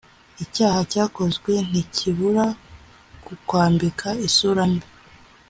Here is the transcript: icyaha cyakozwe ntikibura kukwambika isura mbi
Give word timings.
icyaha 0.43 0.79
cyakozwe 0.91 1.53
ntikibura 1.69 2.45
kukwambika 3.25 4.07
isura 4.27 4.63
mbi 4.71 4.87